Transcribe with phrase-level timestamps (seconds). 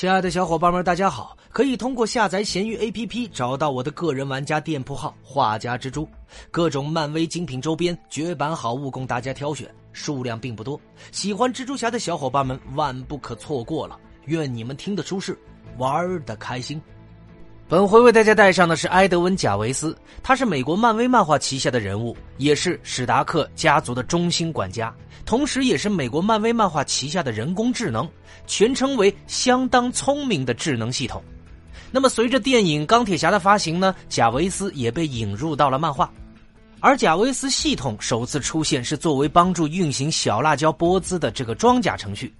[0.00, 1.36] 亲爱的小伙伴们，大家好！
[1.50, 6.08] 可以通过下载闲鱼 APP 找到我的个人玩家店铺号“画家蜘蛛”，
[6.50, 10.80] 各种漫威精品周边、绝版好物供大家挑选，数量并不多。
[11.12, 14.00] 喜欢蜘蛛侠的小伙伴们万不可错过了！
[14.24, 15.38] 愿你们听得舒适，
[15.76, 16.80] 玩的开心。
[17.70, 24.92] 本回为大家带上的是埃德温·贾维斯，他是美国漫威漫画旗下的人物，也是史达克家族的中心管家，
[25.24, 28.10] 同时也是美国漫威漫画旗下的人工智能，
[28.44, 31.22] 全称为相当聪明的智能系统。
[31.92, 36.12] 那么，随着电影《钢铁侠》的发行呢，贾维斯也被引入到了漫画。
[36.80, 42.32] 而贾维斯系统首次出现是作为帮助运行小辣椒波兹的这个装甲程序。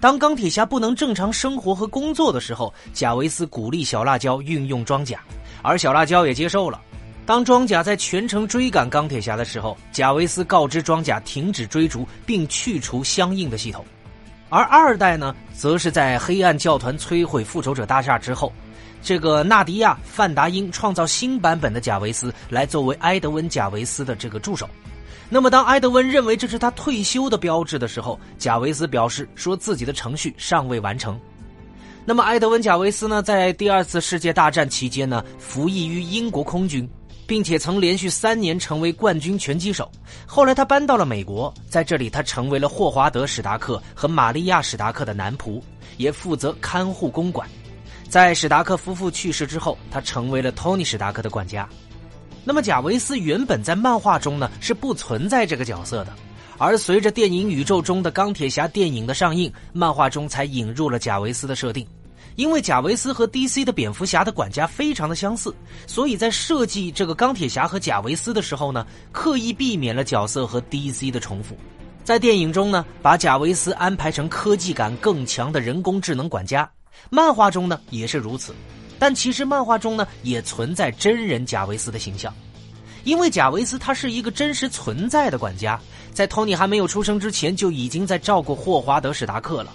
[0.00, 5.20] 当钢铁侠不能正常生活和工作的时候，贾维斯鼓励小辣椒运用装甲，
[5.60, 6.80] 而小辣椒也接受了。
[7.26, 13.84] 当装甲在全程追赶钢铁侠的时候，贾维斯告知装甲停止追逐并去除相应的系统。
[14.52, 18.52] 而二代呢，则是在黑暗教团摧毁复仇者大厦之后，
[19.00, 24.68] 这个纳迪亚·范达因创造新版本的贾维斯来作为埃德温·贾维斯的这个助手。
[25.30, 31.18] 那么，当埃德温认为这是他退休的标志的时候，贾维斯表示说自己的程序尚未完成。
[32.04, 36.86] 那么，埃德温·贾维斯呢，在第二次世界大战期间呢，服役于英国空军，
[37.26, 39.90] 并且曾连续三年成为冠军拳击手。
[40.26, 45.60] 后来，他搬到了美国，在这里他成为了霍华德·史达克和玛利亚·史达克的男仆，
[45.96, 47.48] 也负责看护公馆。
[48.08, 51.68] 在史达克夫妇去世之后，他成为了托尼·史达克的管家。
[52.44, 56.12] 那么贾维斯原本在漫画中呢是不存在这个角色的，
[56.58, 61.86] 而随着电影宇宙中的钢铁侠电影的上映，漫画中才引入了贾维斯的设定。
[62.36, 65.54] 因为贾维斯和 DC 的蝙蝠侠的管家非常的相似，
[65.86, 71.56] 所以在设计这个钢铁侠和贾维斯的时候呢，刻意避免了角色和 DC 的重复。
[72.04, 76.68] 在电影中呢，把贾维斯安排成科技感更强的人工智能管家，
[77.10, 78.54] 漫画中呢也是如此。
[78.98, 82.32] 但其实漫画中呢，也存在真人贾维斯的形象，
[83.04, 85.78] 因为贾维斯他是一个真实存在的管家，
[86.12, 89.72] 在托尼还没有出生之前就已经在照顾霍华德·史达克了。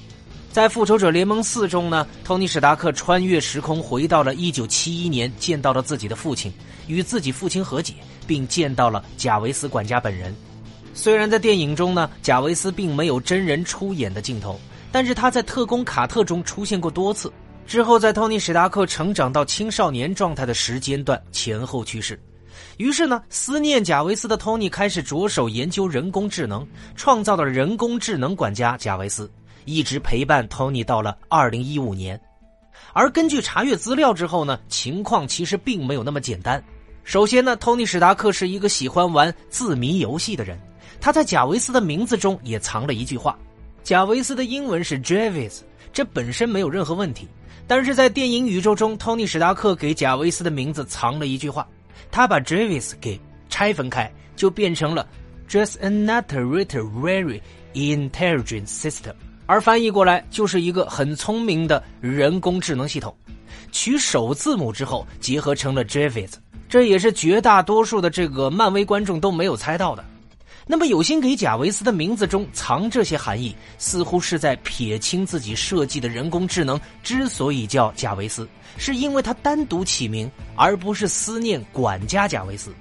[0.51, 6.51] 在《复仇者联盟四》中呢，托尼·史达克穿越时空回到了1971年，见到了自己的父亲，
[6.87, 7.93] 与自己父亲和解，
[8.25, 10.35] 并见到了贾维斯管家本人。
[10.95, 14.59] 虽然在电影中呢，贾维斯并没有真人出演的镜头，
[14.91, 17.31] 但是他在《特工卡特》中出现过多次。
[17.67, 22.19] 之后，在托尼·史达克成长到青少年状态的时间段前后去世，
[22.77, 26.65] 于是呢，思念贾维斯的托尼开始着手研究人工智能，
[26.95, 29.29] 创造了人工智能管家贾维斯，
[29.67, 32.19] 一直陪伴托尼到了二零一五年。
[32.93, 36.63] 而根据查阅资料之后呢，情况其实并没有那么简单。
[37.03, 40.57] 首先呢，托尼·史达克是一个喜欢玩字谜游戏的人，
[40.99, 43.37] 他在贾维斯的名字中也藏了一句话，
[43.83, 45.59] 贾维斯的英文是 Javis，
[45.93, 47.27] 这本身没有任何问题。
[47.67, 51.67] 但是在电影宇宙中，托尼·史达克给贾维斯的名字藏了一句话，
[52.09, 55.07] 他把 Javis 给拆分开，就变成了
[55.49, 57.41] Just another very
[57.73, 59.13] intelligent system，
[59.47, 63.15] 而翻译过来就是一个很聪明的人工智能系统。
[63.71, 66.33] 取首字母之后，结合成了 Javis，
[66.69, 70.05] 这也是绝大多数的这个漫威观众都没有猜到的。
[70.69, 78.45] 那么有心给贾维斯的名字中藏这些含义，似乎是在撇清自己设计的人工智能之所以叫贾维斯，
[78.77, 82.73] 是因为他单独起名，而不是思念管家贾维斯。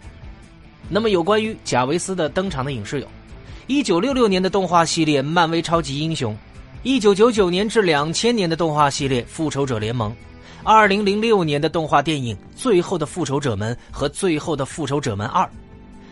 [0.89, 3.09] 那么有关于贾维斯的登场的影视有：
[3.69, 6.35] 一九六六年的动画系列《漫威超级英雄》，
[6.87, 10.09] 一九九九年至两千年的动画系列《复仇者联盟》，
[10.63, 15.43] 二零零六年的动画电影《最后的复仇者们》和《最后的复仇者们二》。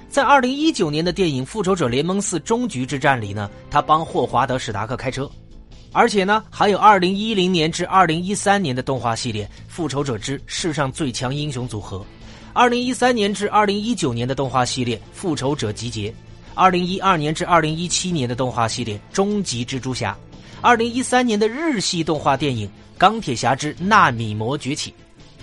[0.08, 5.30] 在二零一九年的电影《复仇者联盟四：终局之战》里呢，他帮霍华德·史达克开车，
[5.92, 11.98] 而且呢，还有二零一零年至二零一三年的动画系列《复仇者之世上最强英雄组合》，
[12.52, 16.10] 二零一三年至二零一九年的动画系列《复仇者集结》，
[16.56, 20.10] 二零一二年至二零一七年的动画系列《终极蜘蛛侠》，
[20.64, 22.66] 二零一三年的日系动画电影
[22.96, 24.90] 《钢铁侠之纳米魔崛起》。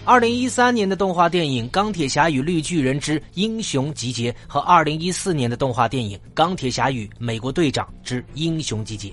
[0.04, 9.10] 二零一三年的动画电影《钢铁侠与绿巨人之英雄集结》和二零一四年的动画电影《钢铁侠与美国队长之英雄集结》。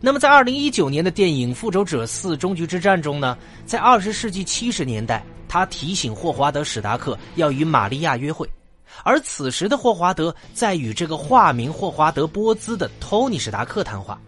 [0.00, 3.38] 那么，在二零一九年的电影《复仇者四：终局之战》中呢？
[3.64, 8.50] 在二十世纪七十年代，他提醒霍华德·史达克要与玛利亚约会，
[9.04, 14.20] 而此时的霍华德在与这个化名霍华德·波兹的托尼·史达克谈话。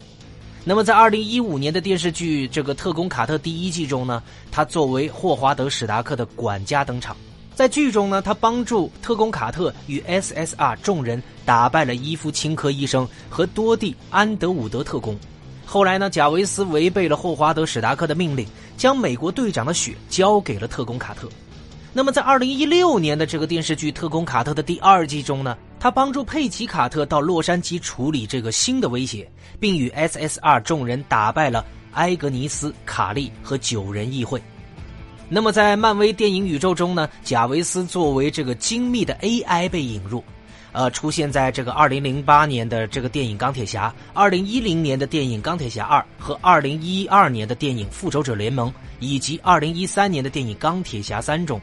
[0.62, 4.22] 那么，在二零一五年的电视剧《这个特工卡特》第一季中呢，
[4.52, 7.16] 他作为霍华德·史达克的管家登场。
[7.54, 15.18] 在剧中呢，他帮助特工卡特与 SSR 众人打败了伊夫钦科医生和多蒂安德伍德特工。
[15.64, 18.46] 后来呢，贾维斯违背了霍华德·史达克的命令，
[18.76, 21.26] 将美国队长的血交给了特工卡特。
[21.92, 29.26] 那么，在二零一六年的这个电视剧《特工卡特》的第二季中呢，他帮助佩奇·卡特到洛杉矶处理这个新的威胁，
[29.58, 34.40] 并与 SSR 众人打败了埃格尼斯、卡利和九人议会。
[35.30, 40.22] 那么，在漫威电影宇宙中呢，贾维斯作为这个精密的 AI 被引入。
[40.72, 48.68] 呃，出现在这个二零零八年的这个电影《钢铁侠》，二零一零年的电影《钢铁侠二》和二零一二年的电影《复仇者联盟》，
[49.00, 51.60] 以及二零一三年的电影《钢铁侠三》中，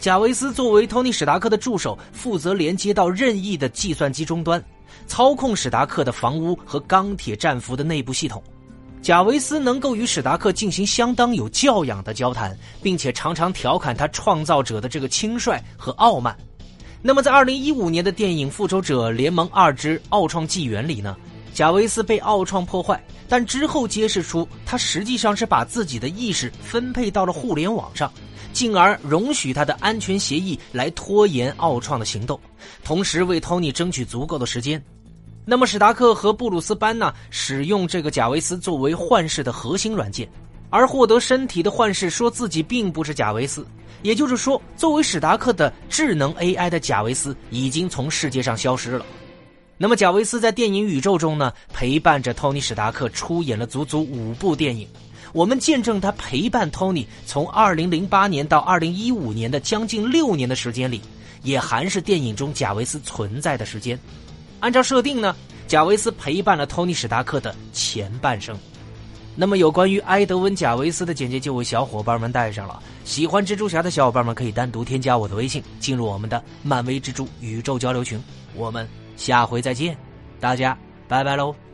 [0.00, 4.62] 贾维斯作为托尼·史达克的助手，负责连接到任意的计算机终端，
[5.06, 8.42] 操控史达克的房屋和钢铁战俘的内部系统。
[9.02, 16.34] 贾维斯能够与史达克进行相当有教养的交谈，并且常常调侃他创造者的这个轻率和傲慢。
[17.02, 21.14] 那么，在二零一五年的电影《复仇者联盟二之奥创纪元》里呢，
[21.52, 28.10] 贾维斯被奥创破坏，但之后揭示出他实际上是把自己的意识分配到了互联网上，
[28.52, 32.38] 进而容许他的安全协议来拖延奥创的行动，
[32.84, 34.82] 同时为托尼争取足够的时间。
[35.44, 40.28] 那么，史达克和布鲁斯班纳使用这个贾维斯作为幻视的核心软件，
[40.68, 43.66] 而获得身体的幻视说自己并不是贾维斯。
[44.02, 49.04] 也就是说，作为史达克的智能 AI 的贾维斯已经从世界上消失了。
[49.76, 54.86] 那么，贾维斯在电影宇宙中呢，陪伴着托尼·史达克出演了足足五部电影。
[55.32, 61.00] 我们见证他陪伴托尼从2008年到2015年的将近六年的时间里，
[61.42, 63.98] 也还是电影中贾维斯存在的时间。
[64.60, 65.34] 按照设定呢，
[65.66, 68.56] 贾维斯陪伴了托尼·史达克的前半生。
[69.36, 72.82] 那么，有关于埃德温·贾维斯的简介就为小伙伴们带上了。
[73.04, 78.22] 喜欢蜘蛛侠的小伙伴们可以单独添加我的微信，进入我们的漫威蜘蛛宇宙交流群。
[78.54, 78.86] 我们
[79.16, 79.96] 下回再见，
[80.40, 80.76] 大家
[81.08, 81.69] 拜拜喽。